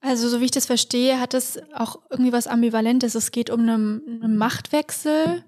[0.00, 3.16] Also, so wie ich das verstehe, hat es auch irgendwie was Ambivalentes.
[3.16, 5.42] Es geht um einen, einen, Machtwechsel,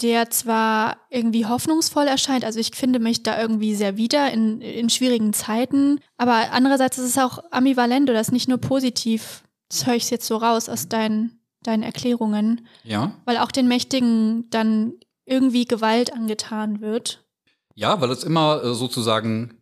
[0.00, 4.88] der zwar irgendwie hoffnungsvoll erscheint, also ich finde mich da irgendwie sehr wieder in, in
[4.88, 9.42] schwierigen Zeiten, aber andererseits ist es auch ambivalent oder ist nicht nur positiv.
[9.68, 12.66] Das höre ich jetzt so raus aus deinen, deinen Erklärungen.
[12.84, 13.12] Ja.
[13.24, 17.24] Weil auch den Mächtigen dann irgendwie Gewalt angetan wird.
[17.74, 19.58] Ja, weil es immer äh, sozusagen,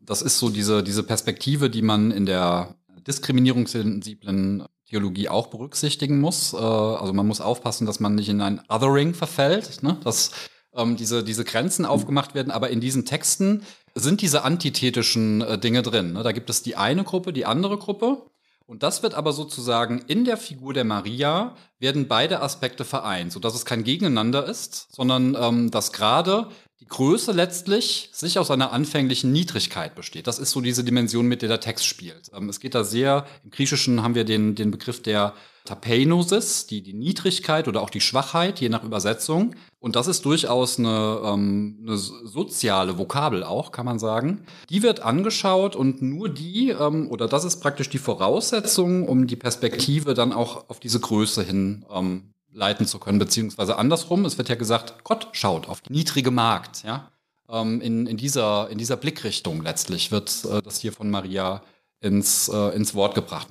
[0.00, 2.74] das ist so diese, diese Perspektive, die man in der
[3.06, 6.52] diskriminierungssensiblen Theologie auch berücksichtigen muss.
[6.52, 9.98] Äh, also man muss aufpassen, dass man nicht in ein Othering verfällt, ne?
[10.04, 10.32] dass
[10.74, 12.50] ähm, diese, diese Grenzen aufgemacht werden.
[12.50, 13.62] Aber in diesen Texten
[13.94, 16.12] sind diese antithetischen äh, Dinge drin.
[16.12, 16.22] Ne?
[16.22, 18.26] Da gibt es die eine Gruppe, die andere Gruppe.
[18.68, 23.54] Und das wird aber sozusagen in der Figur der Maria werden beide Aspekte vereint, sodass
[23.54, 29.32] es kein Gegeneinander ist, sondern ähm, dass gerade die Größe letztlich sich aus einer anfänglichen
[29.32, 30.26] Niedrigkeit besteht.
[30.26, 32.30] Das ist so diese Dimension, mit der der Text spielt.
[32.34, 35.32] Ähm, es geht da sehr, im Griechischen haben wir den, den Begriff der
[35.68, 39.54] Tapeinosis, die, die Niedrigkeit oder auch die Schwachheit, je nach Übersetzung.
[39.80, 44.44] Und das ist durchaus eine, ähm, eine soziale Vokabel auch, kann man sagen.
[44.70, 49.36] Die wird angeschaut und nur die, ähm, oder das ist praktisch die Voraussetzung, um die
[49.36, 54.24] Perspektive dann auch auf diese Größe hin ähm, leiten zu können, beziehungsweise andersrum.
[54.24, 57.10] Es wird ja gesagt, Gott schaut auf die niedrige Magd, ja.
[57.50, 61.62] Ähm, in, in, dieser, in dieser Blickrichtung letztlich wird äh, das hier von Maria
[62.00, 63.48] ins, äh, ins Wort gebracht.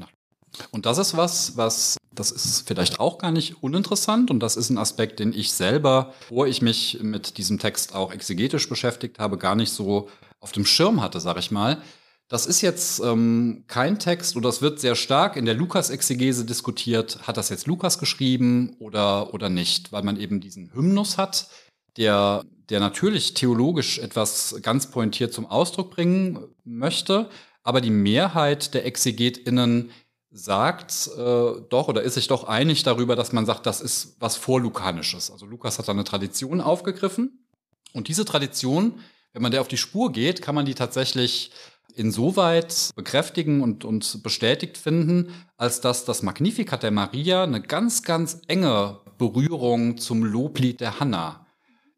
[0.72, 4.70] Und das ist was, was, das ist vielleicht auch gar nicht uninteressant und das ist
[4.70, 9.38] ein Aspekt, den ich selber, wo ich mich mit diesem Text auch exegetisch beschäftigt habe,
[9.38, 11.82] gar nicht so auf dem Schirm hatte, sag ich mal.
[12.30, 17.20] Das ist jetzt ähm, kein Text oder es wird sehr stark in der Lukas-Exegese diskutiert.
[17.26, 19.94] Hat das jetzt Lukas geschrieben oder, oder nicht?
[19.94, 21.48] Weil man eben diesen Hymnus hat,
[21.96, 27.30] der, der natürlich theologisch etwas ganz pointiert zum Ausdruck bringen möchte.
[27.64, 29.92] Aber die Mehrheit der ExegetInnen
[30.32, 34.36] sagt äh, doch oder ist sich doch einig darüber, dass man sagt, das ist was
[34.36, 35.32] Vorlukanisches.
[35.32, 37.46] Also Lukas hat da eine Tradition aufgegriffen.
[37.94, 39.00] Und diese Tradition,
[39.34, 41.52] wenn man der auf die Spur geht, kann man die tatsächlich
[41.96, 48.42] insoweit bekräftigen und, und bestätigt finden, als dass das Magnificat der Maria eine ganz, ganz
[48.48, 51.48] enge Berührung zum Loblied der Hanna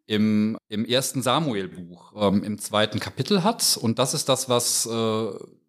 [0.05, 3.77] im, im ersten Samuel-Buch, ähm, im zweiten Kapitel hat.
[3.79, 5.27] Und das ist das, was äh,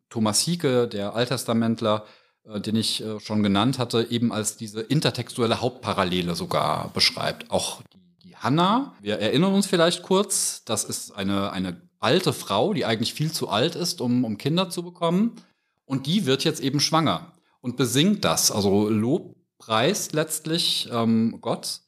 [0.08, 2.04] Thomas Hieke, der Alttestamentler,
[2.44, 7.50] den ich äh, schon genannt hatte, eben als diese intertextuelle Hauptparallele sogar beschreibt.
[7.50, 12.72] Auch die, die Hanna, wir erinnern uns vielleicht kurz, das ist eine, eine alte Frau,
[12.72, 15.36] die eigentlich viel zu alt ist, um, um Kinder zu bekommen.
[15.84, 21.80] Und die wird jetzt eben schwanger und besingt das, also lobpreist letztlich ähm, Gott.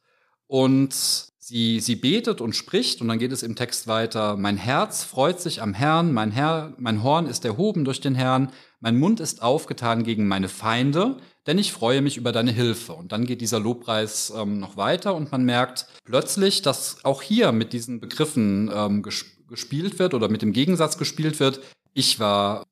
[0.46, 4.36] Und sie, sie betet und spricht und dann geht es im Text weiter.
[4.36, 8.52] Mein Herz freut sich am Herrn, mein Herr, mein Horn ist erhoben durch den Herrn,
[8.78, 12.92] mein Mund ist aufgetan gegen meine Feinde, denn ich freue mich über deine Hilfe.
[12.92, 17.50] Und dann geht dieser Lobpreis ähm, noch weiter und man merkt plötzlich, dass auch hier
[17.50, 21.60] mit diesen Begriffen ähm, gespielt wird oder mit dem Gegensatz gespielt wird.
[21.92, 22.66] Ich war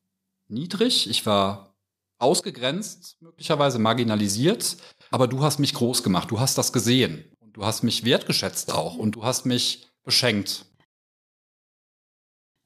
[0.46, 1.74] niedrig, ich war
[2.18, 4.76] ausgegrenzt, möglicherweise marginalisiert,
[5.10, 8.96] aber du hast mich groß gemacht, du hast das gesehen du hast mich wertgeschätzt auch
[8.96, 10.64] und du hast mich beschenkt.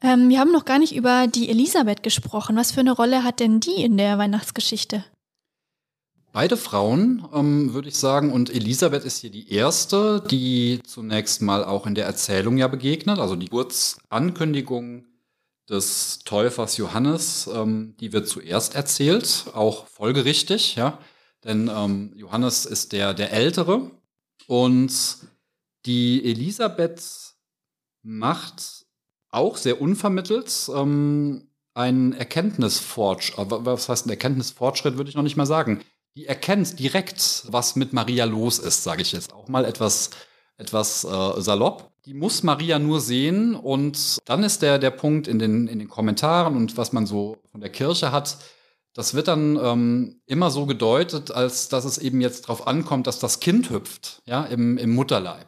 [0.03, 2.57] Ähm, wir haben noch gar nicht über die Elisabeth gesprochen.
[2.57, 5.05] Was für eine Rolle hat denn die in der Weihnachtsgeschichte?
[6.33, 8.33] Beide Frauen, ähm, würde ich sagen.
[8.33, 13.19] Und Elisabeth ist hier die erste, die zunächst mal auch in der Erzählung ja begegnet.
[13.19, 15.07] Also die Geburtsankündigung
[15.71, 20.99] des Täufers Johannes, ähm, die wird zuerst erzählt, auch folgerichtig, ja.
[21.45, 23.91] Denn ähm, Johannes ist der, der Ältere.
[24.47, 25.19] Und
[25.87, 27.35] die Elisabeth
[28.03, 28.87] macht
[29.31, 35.37] auch sehr unvermittelt ähm, einen Erkenntnisfortschritt, äh, was heißt ein Erkenntnisfortschritt, würde ich noch nicht
[35.37, 35.83] mal sagen
[36.17, 40.11] die erkennt direkt, was mit Maria los ist, sage ich jetzt auch mal etwas,
[40.57, 41.91] etwas äh, salopp.
[42.05, 45.89] die muss Maria nur sehen und dann ist der, der Punkt in den, in den
[45.89, 48.39] Kommentaren und was man so von der Kirche hat,
[48.95, 53.19] das wird dann ähm, immer so gedeutet, als dass es eben jetzt darauf ankommt, dass
[53.19, 55.47] das Kind hüpft, ja, im, im Mutterleib.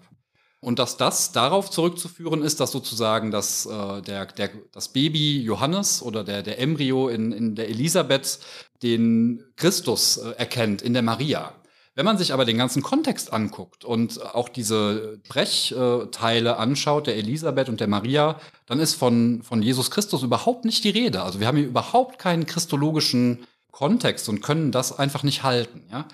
[0.61, 6.03] Und dass das darauf zurückzuführen ist, dass sozusagen das, äh, der, der, das Baby Johannes
[6.03, 8.41] oder der, der Embryo in, in der Elisabeth
[8.83, 11.53] den Christus äh, erkennt, in der Maria.
[11.97, 17.71] Wenn man sich aber den ganzen Kontext anguckt und auch diese Brechteile anschaut, der Elisabeth
[17.71, 21.23] und der Maria, dann ist von, von Jesus Christus überhaupt nicht die Rede.
[21.23, 26.07] Also wir haben hier überhaupt keinen christologischen Kontext und können das einfach nicht halten, ja.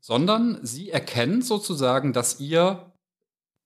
[0.00, 2.92] Sondern sie erkennt sozusagen, dass ihr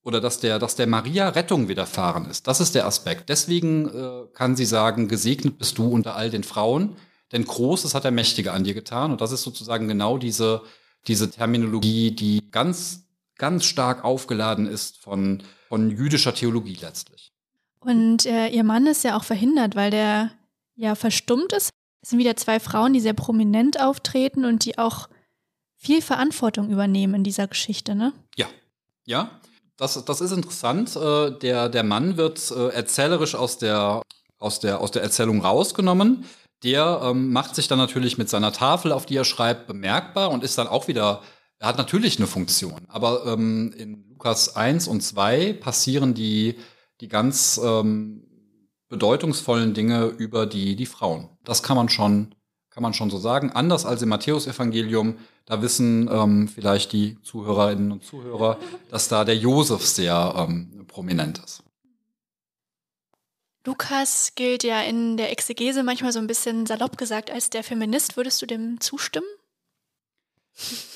[0.02, 2.46] oder dass der, dass der Maria Rettung widerfahren ist.
[2.46, 3.28] Das ist der Aspekt.
[3.28, 6.96] Deswegen äh, kann sie sagen, gesegnet bist du unter all den Frauen,
[7.32, 9.12] denn Großes hat der Mächtige an dir getan.
[9.12, 10.62] Und das ist sozusagen genau diese,
[11.06, 17.32] diese Terminologie, die ganz, ganz stark aufgeladen ist von, von jüdischer Theologie letztlich.
[17.80, 20.32] Und äh, ihr Mann ist ja auch verhindert, weil der
[20.76, 21.70] ja verstummt ist.
[22.02, 25.08] Es sind wieder zwei Frauen, die sehr prominent auftreten und die auch
[25.76, 28.12] viel Verantwortung übernehmen in dieser Geschichte, ne?
[28.36, 28.46] Ja,
[29.06, 29.30] ja.
[29.76, 30.94] Das, das ist interessant.
[30.94, 34.02] Äh, der, der Mann wird äh, erzählerisch aus der,
[34.38, 36.26] aus, der, aus der Erzählung rausgenommen
[36.62, 40.44] der ähm, macht sich dann natürlich mit seiner Tafel, auf die er schreibt, bemerkbar und
[40.44, 41.22] ist dann auch wieder,
[41.58, 42.80] er hat natürlich eine Funktion.
[42.88, 46.56] Aber ähm, in Lukas 1 und 2 passieren die,
[47.00, 48.26] die ganz ähm,
[48.88, 51.30] bedeutungsvollen Dinge über die, die Frauen.
[51.44, 52.34] Das kann man schon,
[52.68, 53.50] kann man schon so sagen.
[53.52, 58.58] Anders als im Matthäusevangelium, da wissen ähm, vielleicht die Zuhörerinnen und Zuhörer,
[58.90, 61.62] dass da der Josef sehr ähm, prominent ist.
[63.64, 68.16] Lukas gilt ja in der Exegese manchmal so ein bisschen salopp gesagt als der Feminist.
[68.16, 69.26] Würdest du dem zustimmen?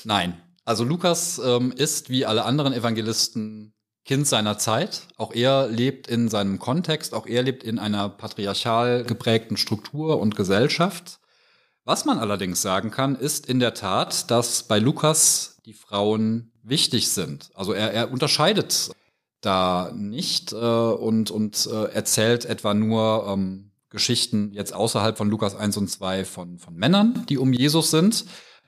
[0.03, 0.41] Nein.
[0.63, 5.07] Also Lukas ähm, ist wie alle anderen Evangelisten Kind seiner Zeit.
[5.17, 10.35] Auch er lebt in seinem Kontext, auch er lebt in einer patriarchal geprägten Struktur und
[10.35, 11.19] Gesellschaft.
[11.85, 17.09] Was man allerdings sagen kann, ist in der Tat, dass bei Lukas die Frauen wichtig
[17.09, 17.49] sind.
[17.53, 18.91] Also er, er unterscheidet
[19.41, 25.55] da nicht äh, und, und äh, erzählt etwa nur ähm, Geschichten jetzt außerhalb von Lukas
[25.55, 28.25] 1 und 2 von, von Männern, die um Jesus sind,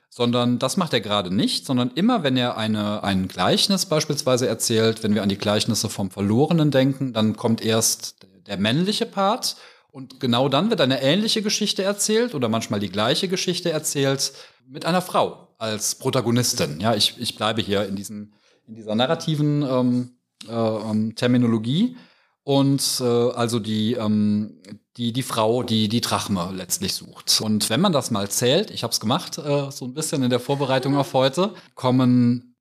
[0.08, 5.02] sondern das macht er gerade nicht, sondern immer wenn er eine, ein Gleichnis beispielsweise erzählt,
[5.02, 9.56] wenn wir an die Gleichnisse vom Verlorenen denken, dann kommt erst der männliche Part
[9.90, 14.32] und genau dann wird eine ähnliche Geschichte erzählt oder manchmal die gleiche Geschichte erzählt
[14.66, 16.80] mit einer Frau als Protagonistin.
[16.80, 18.32] Ja, ich, ich bleibe hier in diesem
[18.68, 21.96] in dieser narrativen ähm, äh, ähm, Terminologie
[22.48, 24.62] und äh, also die, ähm,
[24.96, 27.42] die, die Frau, die die Drachme letztlich sucht.
[27.42, 30.30] Und wenn man das mal zählt, ich habe es gemacht, äh, so ein bisschen in
[30.30, 32.56] der Vorbereitung auf heute, kommen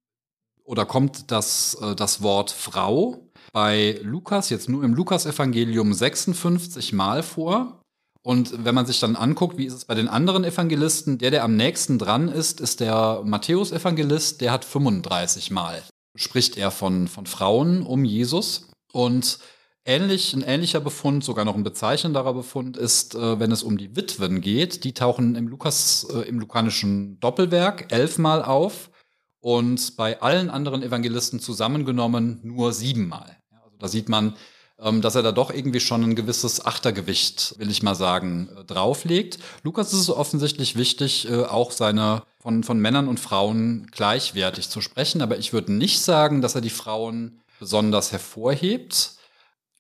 [0.66, 7.24] oder kommt das, äh, das Wort Frau bei Lukas, jetzt nur im Lukas-Evangelium 56 Mal
[7.24, 7.82] vor.
[8.24, 11.46] Und wenn man sich dann anguckt, wie ist es bei den anderen Evangelisten, der, der
[11.46, 15.82] am nächsten dran ist, ist der Matthäus-Evangelist, der hat 35 Mal
[16.18, 18.70] spricht er von, von Frauen um Jesus.
[18.92, 19.40] Und
[19.86, 23.96] ähnlich, ein ähnlicher Befund, sogar noch ein bezeichnenderer Befund ist, äh, wenn es um die
[23.96, 24.84] Witwen geht.
[24.84, 28.92] Die tauchen im Lukas, äh, im lukanischen Doppelwerk elfmal auf
[29.40, 33.38] und bei allen anderen Evangelisten zusammengenommen nur siebenmal.
[33.64, 34.36] Also da sieht man,
[34.78, 39.40] dass er da doch irgendwie schon ein gewisses Achtergewicht, will ich mal sagen, äh, drauflegt.
[39.64, 44.82] Lukas ist es offensichtlich wichtig, äh, auch seine von, von Männern und Frauen gleichwertig zu
[44.82, 49.16] sprechen, aber ich würde nicht sagen, dass er die Frauen besonders hervorhebt.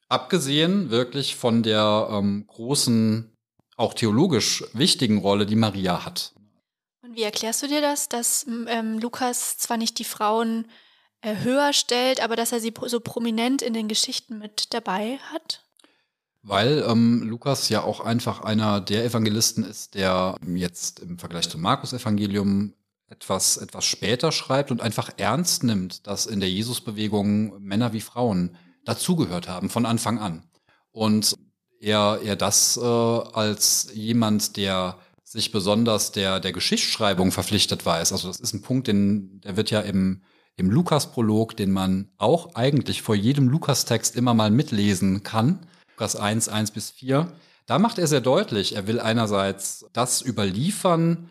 [0.09, 3.31] Abgesehen wirklich von der ähm, großen,
[3.75, 6.33] auch theologisch wichtigen Rolle, die Maria hat.
[7.03, 10.65] Und wie erklärst du dir das, dass ähm, Lukas zwar nicht die Frauen
[11.23, 15.63] höher stellt, aber dass er sie so prominent in den Geschichten mit dabei hat?
[16.43, 21.61] Weil ähm, Lukas ja auch einfach einer der Evangelisten ist, der jetzt im Vergleich zum
[21.61, 22.73] Markus-Evangelium
[23.09, 28.55] etwas, etwas später schreibt und einfach ernst nimmt, dass in der Jesusbewegung Männer wie Frauen
[28.85, 30.43] dazugehört haben von Anfang an.
[30.91, 31.35] Und
[31.79, 38.13] er, er das äh, als jemand, der sich besonders der, der Geschichtsschreibung verpflichtet weiß.
[38.13, 40.21] Also das ist ein Punkt, den, der wird ja im
[40.57, 45.59] im Lukas-Prolog, den man auch eigentlich vor jedem Lukas-Text immer mal mitlesen kann,
[45.91, 47.31] Lukas 1, 1 bis 4,
[47.67, 51.29] da macht er sehr deutlich, er will einerseits das überliefern,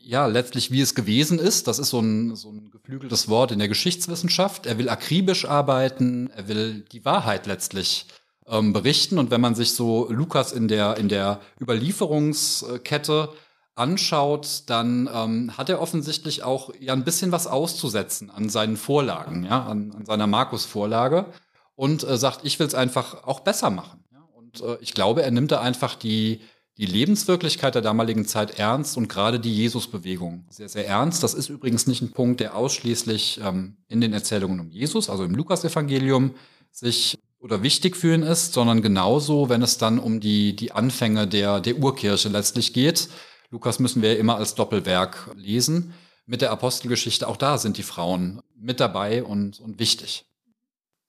[0.00, 1.66] ja, letztlich wie es gewesen ist.
[1.66, 4.64] Das ist so ein, so ein geflügeltes Wort in der Geschichtswissenschaft.
[4.64, 8.06] Er will akribisch arbeiten, er will die Wahrheit letztlich
[8.46, 9.18] ähm, berichten.
[9.18, 13.30] Und wenn man sich so Lukas in der, in der Überlieferungskette
[13.78, 19.44] anschaut, dann ähm, hat er offensichtlich auch ja ein bisschen was auszusetzen an seinen Vorlagen,
[19.44, 21.26] ja, an, an seiner Markus-Vorlage.
[21.74, 24.04] und äh, sagt, ich will es einfach auch besser machen.
[24.12, 24.28] Ja?
[24.34, 26.40] Und äh, ich glaube, er nimmt da einfach die,
[26.76, 31.22] die Lebenswirklichkeit der damaligen Zeit ernst und gerade die Jesusbewegung sehr, sehr ernst.
[31.22, 35.24] Das ist übrigens nicht ein Punkt, der ausschließlich ähm, in den Erzählungen um Jesus, also
[35.24, 36.34] im Lukasevangelium,
[36.70, 41.26] sich oder wichtig für ihn ist, sondern genauso, wenn es dann um die, die Anfänge
[41.26, 43.08] der, der Urkirche letztlich geht.
[43.50, 45.94] Lukas müssen wir immer als Doppelwerk lesen.
[46.26, 50.26] Mit der Apostelgeschichte, auch da sind die Frauen mit dabei und, und wichtig.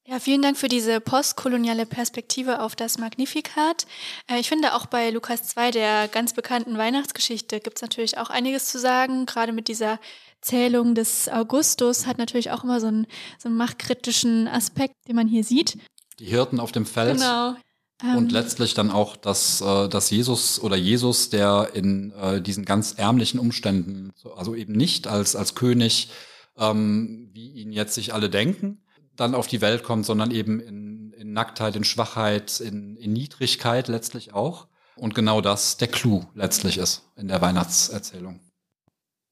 [0.08, 3.86] Ja, vielen Dank für diese postkoloniale Perspektive auf das Magnificat.
[4.28, 8.32] Äh, ich finde auch bei Lukas 2, der ganz bekannten Weihnachtsgeschichte, gibt es natürlich auch
[8.32, 9.28] einiges zu sagen.
[9.28, 10.00] Gerade mit dieser
[10.42, 13.06] Zählung des Augustus hat natürlich auch immer so einen,
[13.38, 15.78] so einen machtkritischen Aspekt, den man hier sieht.
[16.18, 17.18] Die Hirten auf dem Feld.
[17.18, 17.56] Genau.
[18.02, 22.64] Und ähm, letztlich dann auch, dass, äh, dass Jesus oder Jesus, der in äh, diesen
[22.64, 26.10] ganz ärmlichen Umständen, also eben nicht als, als König,
[26.58, 28.82] ähm, wie ihn jetzt sich alle denken,
[29.18, 33.90] dann auf die Welt kommt, sondern eben in, in Nacktheit, in Schwachheit, in, in Niedrigkeit
[33.90, 34.68] letztlich auch.
[34.96, 38.40] Und genau das der Clou letztlich ist in der Weihnachtserzählung.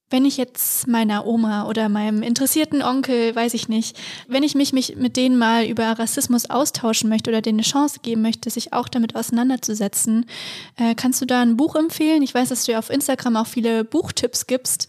[0.10, 3.98] Wenn ich jetzt meiner Oma oder meinem interessierten Onkel, weiß ich nicht,
[4.30, 8.00] wenn ich mich, mich mit denen mal über Rassismus austauschen möchte oder denen eine Chance
[8.02, 10.26] geben möchte, sich auch damit auseinanderzusetzen,
[10.78, 12.22] äh, kannst du da ein Buch empfehlen?
[12.22, 14.88] Ich weiß, dass du ja auf Instagram auch viele Buchtipps gibst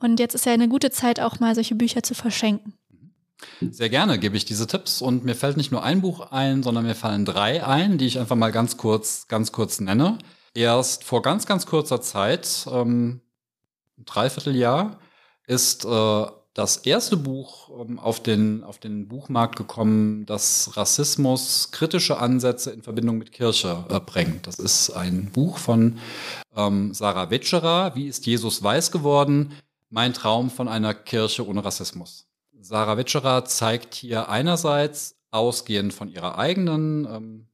[0.00, 2.74] und jetzt ist ja eine gute Zeit, auch mal solche Bücher zu verschenken.
[3.60, 6.84] Sehr gerne gebe ich diese Tipps und mir fällt nicht nur ein Buch ein, sondern
[6.84, 10.18] mir fallen drei ein, die ich einfach mal ganz kurz, ganz kurz nenne.
[10.54, 13.20] Erst vor ganz, ganz kurzer Zeit, ähm,
[14.04, 14.98] Dreivierteljahr,
[15.46, 16.26] ist äh,
[16.58, 22.82] das erste Buch ähm, auf, den, auf den Buchmarkt gekommen, das Rassismus kritische Ansätze in
[22.82, 24.46] Verbindung mit Kirche äh, bringt.
[24.46, 25.98] Das ist ein Buch von
[26.56, 29.52] ähm, Sarah Witscherer, Wie ist Jesus weiß geworden?
[29.88, 32.26] Mein Traum von einer Kirche ohne Rassismus.
[32.60, 37.46] Sarah Witscherer zeigt hier einerseits ausgehend von ihrer eigenen ähm,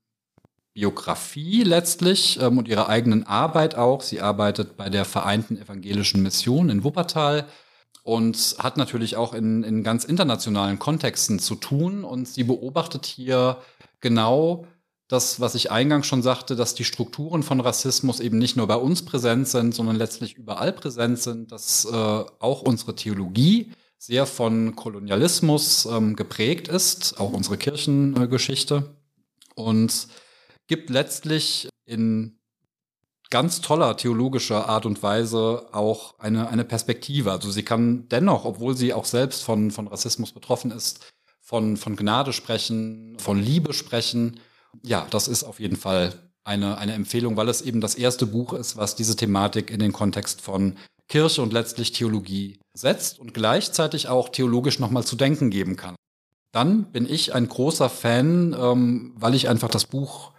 [0.74, 4.02] Biografie letztlich ähm, und ihrer eigenen Arbeit auch.
[4.02, 7.46] Sie arbeitet bei der Vereinten Evangelischen Mission in Wuppertal
[8.02, 12.04] und hat natürlich auch in, in ganz internationalen Kontexten zu tun.
[12.04, 13.58] Und sie beobachtet hier
[14.00, 14.66] genau
[15.06, 18.76] das, was ich eingangs schon sagte, dass die Strukturen von Rassismus eben nicht nur bei
[18.76, 24.74] uns präsent sind, sondern letztlich überall präsent sind, dass äh, auch unsere Theologie sehr von
[24.74, 28.96] Kolonialismus ähm, geprägt ist, auch unsere Kirchengeschichte.
[29.54, 30.08] und
[30.66, 32.38] gibt letztlich in
[33.30, 37.32] ganz toller theologischer Art und Weise auch eine, eine Perspektive.
[37.32, 41.96] Also sie kann dennoch, obwohl sie auch selbst von, von Rassismus betroffen ist, von, von
[41.96, 44.40] Gnade sprechen, von Liebe sprechen.
[44.82, 48.52] Ja, das ist auf jeden Fall eine, eine Empfehlung, weil es eben das erste Buch
[48.52, 50.76] ist, was diese Thematik in den Kontext von
[51.08, 55.96] Kirche und letztlich Theologie setzt und gleichzeitig auch theologisch nochmal zu denken geben kann.
[56.52, 60.33] Dann bin ich ein großer Fan, ähm, weil ich einfach das Buch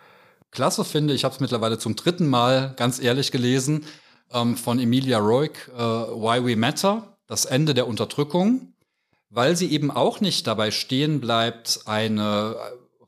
[0.55, 1.13] klasse finde.
[1.13, 3.85] Ich habe es mittlerweile zum dritten Mal ganz ehrlich gelesen
[4.31, 8.73] ähm, von Emilia Roig, äh, Why We Matter, das Ende der Unterdrückung,
[9.29, 12.55] weil sie eben auch nicht dabei stehen bleibt, eine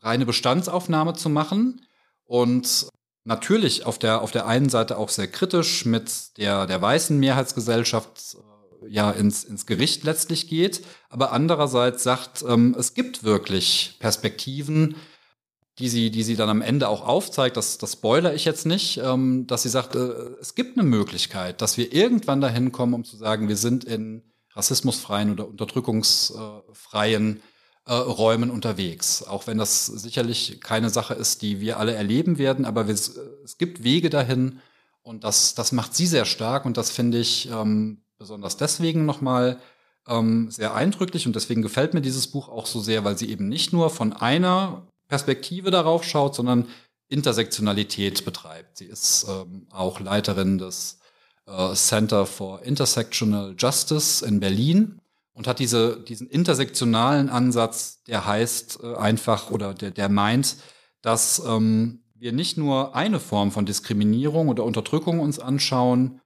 [0.02, 1.82] reine Bestandsaufnahme zu machen
[2.26, 2.88] und
[3.24, 8.36] natürlich auf der, auf der einen Seite auch sehr kritisch mit der, der weißen Mehrheitsgesellschaft
[8.84, 14.96] äh, ja ins, ins Gericht letztlich geht, aber andererseits sagt, ähm, es gibt wirklich Perspektiven,
[15.80, 18.98] die sie, die sie dann am Ende auch aufzeigt, das, das spoiler ich jetzt nicht,
[18.98, 20.10] ähm, dass sie sagt, äh,
[20.42, 24.24] es gibt eine Möglichkeit, dass wir irgendwann dahin kommen, um zu sagen, wir sind in
[24.54, 27.42] rassismusfreien oder unterdrückungsfreien
[27.86, 29.22] äh, Räumen unterwegs.
[29.24, 33.58] Auch wenn das sicherlich keine Sache ist, die wir alle erleben werden, aber wir, es
[33.60, 34.60] gibt Wege dahin
[35.04, 39.60] und das, das macht sie sehr stark und das finde ich ähm, besonders deswegen nochmal
[40.08, 43.48] ähm, sehr eindrücklich und deswegen gefällt mir dieses Buch auch so sehr, weil sie eben
[43.48, 46.68] nicht nur von einer Perspektive darauf schaut, sondern
[47.08, 48.78] Intersektionalität betreibt.
[48.78, 51.00] Sie ist ähm, auch Leiterin des
[51.46, 55.00] äh, Center for Intersectional Justice in Berlin
[55.34, 60.58] und hat diese, diesen intersektionalen Ansatz, der heißt äh, einfach oder der, der meint,
[61.02, 66.20] dass ähm, wir nicht nur eine Form von Diskriminierung oder Unterdrückung uns anschauen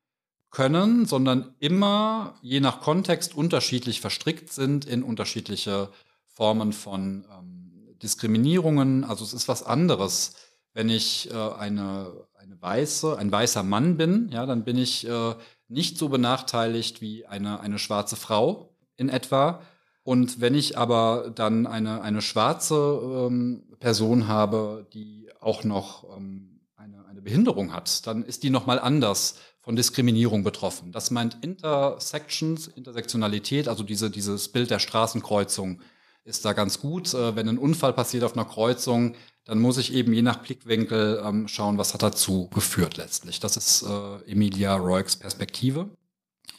[0.49, 5.89] können, sondern immer je nach Kontext unterschiedlich verstrickt sind in unterschiedliche
[6.25, 7.60] Formen von ähm,
[8.01, 9.03] Diskriminierungen.
[9.03, 10.35] Also es ist was anderes,
[10.73, 15.35] wenn ich äh, eine, eine weiße, ein weißer Mann bin, ja, dann bin ich äh,
[15.67, 19.61] nicht so benachteiligt wie eine, eine schwarze Frau in etwa.
[20.03, 26.61] Und wenn ich aber dann eine, eine schwarze ähm, Person habe, die auch noch ähm,
[26.75, 30.91] eine, eine Behinderung hat, dann ist die nochmal anders von Diskriminierung betroffen.
[30.91, 35.81] Das meint Intersections, Intersektionalität, also diese, dieses Bild der Straßenkreuzung,
[36.23, 37.13] ist da ganz gut.
[37.13, 39.15] Äh, wenn ein Unfall passiert auf einer Kreuzung,
[39.45, 43.39] dann muss ich eben je nach Blickwinkel ähm, schauen, was hat dazu geführt letztlich.
[43.39, 45.89] Das ist äh, Emilia Roigs Perspektive.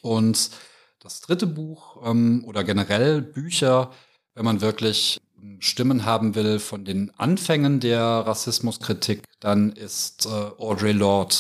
[0.01, 0.51] Und
[0.99, 3.93] das dritte Buch ähm, oder generell Bücher,
[4.35, 5.21] wenn man wirklich
[5.59, 11.35] Stimmen haben will von den Anfängen der Rassismuskritik, dann ist äh, Audre Lorde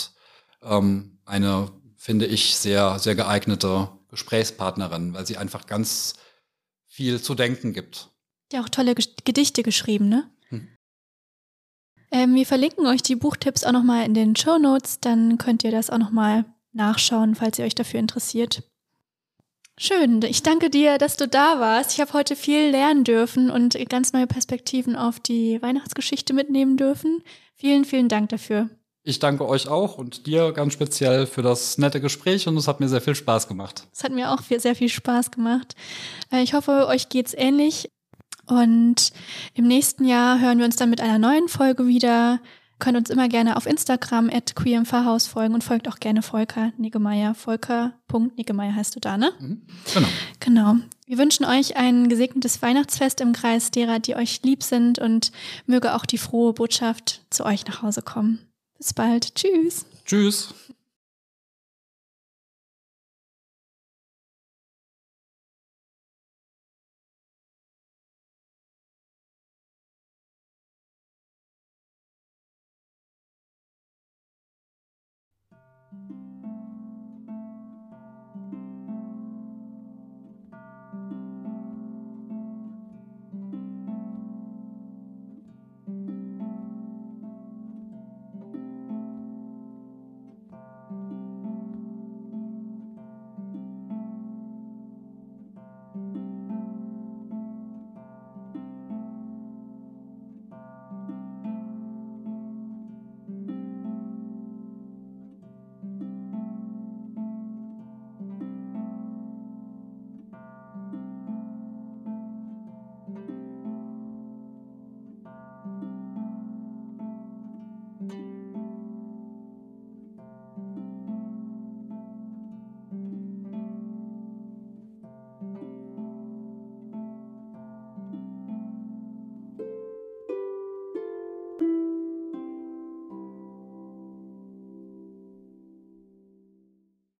[0.62, 6.14] ähm, eine, finde ich, sehr, sehr geeignete Gesprächspartnerin, weil sie einfach ganz
[6.86, 8.11] viel zu denken gibt.
[8.52, 10.30] Ja, auch tolle Gedichte geschrieben, ne?
[10.50, 10.68] Hm.
[12.10, 15.70] Ähm, wir verlinken euch die Buchtipps auch nochmal in den Show Notes, dann könnt ihr
[15.70, 18.62] das auch nochmal nachschauen, falls ihr euch dafür interessiert.
[19.78, 21.94] Schön, ich danke dir, dass du da warst.
[21.94, 27.22] Ich habe heute viel lernen dürfen und ganz neue Perspektiven auf die Weihnachtsgeschichte mitnehmen dürfen.
[27.56, 28.68] Vielen, vielen Dank dafür.
[29.02, 32.80] Ich danke euch auch und dir ganz speziell für das nette Gespräch und es hat
[32.80, 33.88] mir sehr viel Spaß gemacht.
[33.92, 35.74] Es hat mir auch sehr viel Spaß gemacht.
[36.30, 37.88] Äh, ich hoffe, euch geht's ähnlich.
[38.46, 39.12] Und
[39.54, 42.40] im nächsten Jahr hören wir uns dann mit einer neuen Folge wieder
[42.82, 47.32] könnt uns immer gerne auf Instagram at queermfahrhaus folgen und folgt auch gerne Volker Niggemeier.
[47.32, 49.32] Volker.niggemeier heißt du da, ne?
[49.38, 49.62] Mhm,
[49.94, 50.08] genau.
[50.40, 50.76] Genau.
[51.06, 55.30] Wir wünschen euch ein gesegnetes Weihnachtsfest im Kreis derer, die euch lieb sind und
[55.66, 58.40] möge auch die frohe Botschaft zu euch nach Hause kommen.
[58.78, 59.36] Bis bald.
[59.36, 59.86] Tschüss.
[60.04, 60.52] Tschüss.